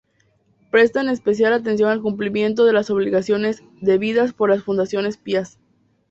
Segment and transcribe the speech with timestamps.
[0.71, 5.59] Prestan especial atención al cumplimiento de las obligaciones debidas por las fundaciones pías.